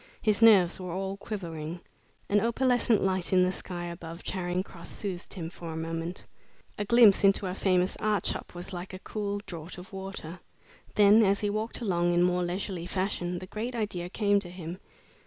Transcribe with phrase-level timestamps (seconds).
[0.19, 1.79] His nerves were all quivering.
[2.27, 6.25] An opalescent light in the sky above Charing Cross soothed him for a moment.
[6.79, 10.39] A glimpse into a famous art shop was like a cool draught of water.
[10.95, 14.79] Then, as he walked along in more leisurely fashion, the great idea came to him.